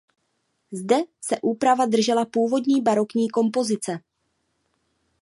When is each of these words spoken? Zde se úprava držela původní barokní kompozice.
Zde 0.71 0.97
se 1.25 1.39
úprava 1.41 1.85
držela 1.85 2.25
původní 2.25 2.81
barokní 2.81 3.29
kompozice. 3.29 3.99